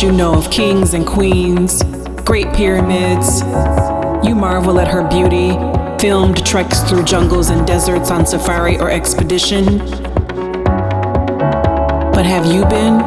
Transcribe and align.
You 0.00 0.12
know 0.12 0.32
of 0.32 0.48
kings 0.48 0.94
and 0.94 1.04
queens, 1.04 1.82
great 2.24 2.52
pyramids. 2.54 3.40
You 4.24 4.36
marvel 4.36 4.78
at 4.78 4.86
her 4.86 5.02
beauty, 5.08 5.50
filmed 6.00 6.46
treks 6.46 6.82
through 6.82 7.02
jungles 7.02 7.50
and 7.50 7.66
deserts 7.66 8.12
on 8.12 8.24
safari 8.24 8.78
or 8.78 8.90
expedition. 8.90 9.78
But 12.12 12.24
have 12.24 12.46
you 12.46 12.64
been? 12.66 13.00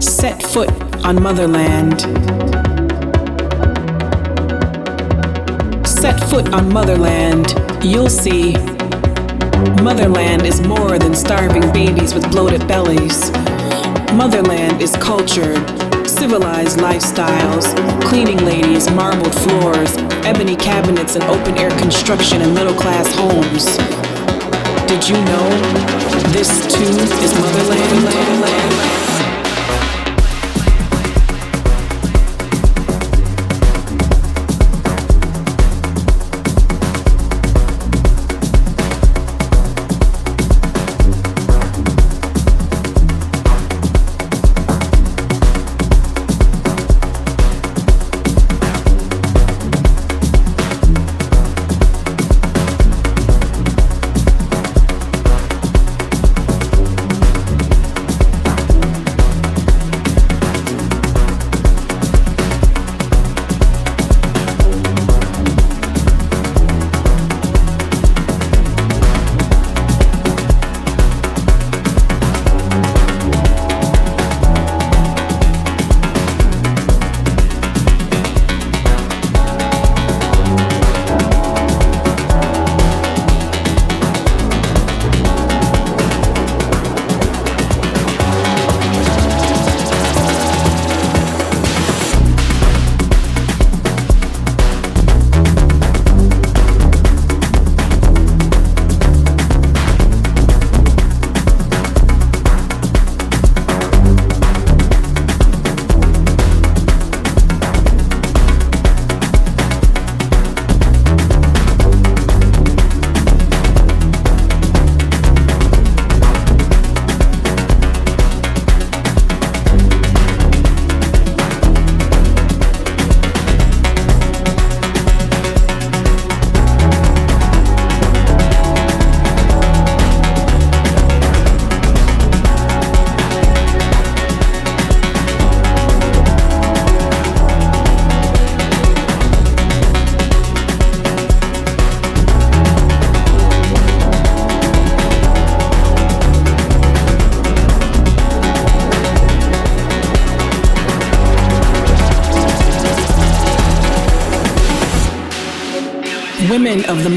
Set 0.00 0.42
foot 0.42 0.70
on 1.04 1.22
motherland. 1.22 2.00
Set 5.86 6.18
foot 6.30 6.50
on 6.54 6.72
motherland, 6.72 7.54
you'll 7.84 8.08
see. 8.08 8.71
Motherland 9.82 10.44
is 10.44 10.60
more 10.60 10.98
than 10.98 11.14
starving 11.14 11.72
babies 11.72 12.14
with 12.14 12.28
bloated 12.30 12.66
bellies. 12.66 13.30
Motherland 14.12 14.82
is 14.82 14.96
cultured, 14.96 15.56
civilized 16.08 16.78
lifestyles, 16.78 17.66
cleaning 18.02 18.38
ladies, 18.44 18.90
marbled 18.90 19.34
floors, 19.34 19.96
ebony 20.26 20.56
cabinets, 20.56 21.14
and 21.14 21.24
open 21.24 21.56
air 21.58 21.70
construction 21.78 22.42
in 22.42 22.52
middle 22.52 22.74
class 22.74 23.06
homes. 23.14 23.66
Did 24.88 25.08
you 25.08 25.16
know 25.24 25.48
this 26.32 26.50
too 26.72 26.94
is 27.22 27.32
Motherland? 27.38 28.04
Land, 28.04 28.04
land, 28.04 28.42
land. 28.42 28.91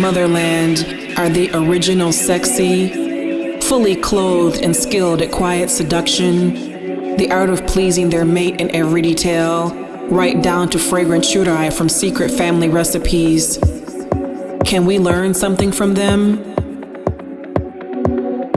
Motherland 0.06 0.86
are 1.18 1.30
the 1.30 1.50
original 1.56 2.12
sexy, 2.12 3.60
fully 3.62 3.96
clothed 3.96 4.62
and 4.62 4.76
skilled 4.76 5.20
at 5.20 5.32
quiet 5.32 5.68
seduction, 5.68 7.18
the 7.18 7.32
art 7.32 7.50
of 7.50 7.66
pleasing 7.66 8.12
their 8.12 8.24
mate 8.24 8.62
in 8.62 8.70
every 8.76 9.02
detail, 9.02 9.74
right 10.10 10.44
down 10.44 10.70
to 10.70 10.78
fragrant 10.78 11.24
churai 11.24 11.74
from 11.74 11.90
secret 11.90 12.30
family 12.30 12.70
recipes. 12.70 13.58
Can 14.64 14.86
we 14.86 15.00
learn 15.00 15.34
something 15.34 15.72
from 15.72 15.96
them? 15.96 16.38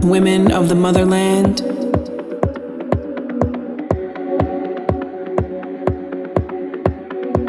Women 0.02 0.52
of 0.52 0.68
the 0.68 0.74
motherland? 0.74 1.62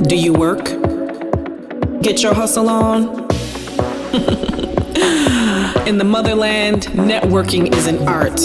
Do 0.07 0.15
you 0.15 0.31
work? 0.31 0.63
Get 2.01 2.23
your 2.23 2.33
hustle 2.33 2.69
on? 2.69 3.28
In 5.87 5.99
the 5.99 6.03
motherland, 6.03 6.83
networking 6.93 7.75
is 7.75 7.85
an 7.85 8.07
art. 8.07 8.39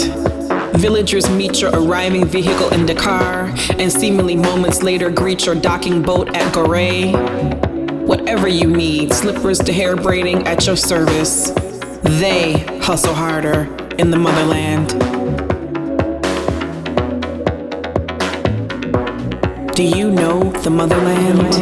Villagers 0.78 1.30
meet 1.30 1.62
your 1.62 1.70
arriving 1.70 2.26
vehicle 2.26 2.68
in 2.74 2.84
Dakar 2.84 3.50
and 3.78 3.90
seemingly 3.90 4.36
moments 4.36 4.82
later 4.82 5.08
greet 5.08 5.46
your 5.46 5.54
docking 5.54 6.02
boat 6.02 6.36
at 6.36 6.52
Goree. 6.52 7.12
Whatever 8.06 8.46
you 8.46 8.66
need, 8.66 9.14
slippers 9.14 9.58
to 9.60 9.72
hair 9.72 9.96
braiding 9.96 10.46
at 10.46 10.66
your 10.66 10.76
service. 10.76 11.50
They 12.02 12.58
hustle 12.82 13.14
harder 13.14 13.62
in 13.96 14.10
the 14.10 14.18
motherland. 14.18 14.90
Do 19.74 19.82
you 19.82 20.10
know 20.10 20.52
the 20.62 20.70
motherland? 20.70 21.54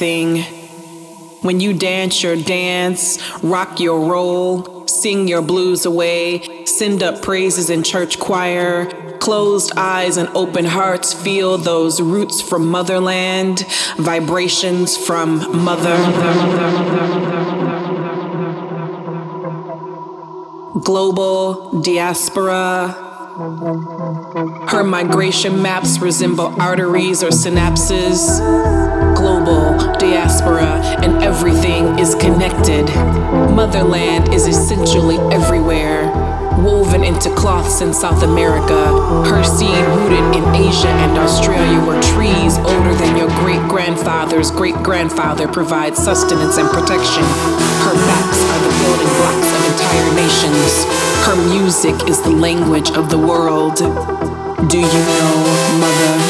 When 0.00 1.60
you 1.60 1.74
dance 1.74 2.22
your 2.22 2.36
dance, 2.36 3.18
rock 3.42 3.80
your 3.80 4.00
roll, 4.00 4.86
sing 4.86 5.28
your 5.28 5.42
blues 5.42 5.84
away, 5.84 6.64
send 6.64 7.02
up 7.02 7.20
praises 7.20 7.68
in 7.68 7.82
church 7.82 8.18
choir. 8.18 8.86
Closed 9.18 9.72
eyes 9.76 10.16
and 10.16 10.30
open 10.34 10.64
hearts 10.64 11.12
feel 11.12 11.58
those 11.58 12.00
roots 12.00 12.40
from 12.40 12.66
motherland, 12.68 13.66
vibrations 13.98 14.96
from 14.96 15.64
mother. 15.64 15.96
Global 20.82 21.82
diaspora. 21.82 23.08
Her 24.68 24.82
migration 24.82 25.60
maps 25.60 25.98
resemble 25.98 26.58
arteries 26.60 27.22
or 27.22 27.28
synapses. 27.28 28.38
Global 29.16 29.69
diaspora, 30.00 30.80
and 31.04 31.22
everything 31.22 31.98
is 31.98 32.14
connected. 32.14 32.86
Motherland 33.54 34.32
is 34.32 34.46
essentially 34.46 35.18
everywhere 35.30 36.08
woven 36.58 37.04
into 37.04 37.28
cloths 37.34 37.80
in 37.80 37.92
South 37.92 38.22
America, 38.22 38.80
her 39.28 39.44
seed 39.44 39.84
rooted 39.96 40.24
in 40.36 40.44
Asia 40.54 40.88
and 40.88 41.18
Australia, 41.18 41.78
where 41.86 42.00
trees 42.02 42.58
older 42.58 42.94
than 42.94 43.16
your 43.16 43.28
great 43.40 43.62
grandfather's 43.68 44.50
great 44.50 44.76
grandfather 44.76 45.46
provide 45.46 45.96
sustenance 45.96 46.56
and 46.58 46.68
protection. 46.70 47.22
Her 47.84 47.94
backs 48.08 48.40
are 48.40 48.60
the 48.64 48.72
building 48.80 49.12
blocks 49.20 49.52
of 49.52 49.60
entire 49.72 50.12
nations. 50.16 50.84
Her 51.24 51.36
music 51.48 52.08
is 52.08 52.20
the 52.22 52.30
language 52.30 52.90
of 52.92 53.10
the 53.10 53.18
world. 53.18 53.76
Do 53.76 54.78
you 54.78 55.02
know 55.16 55.44
Motherland? 55.80 56.20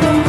Thank 0.00 0.26
you. 0.26 0.27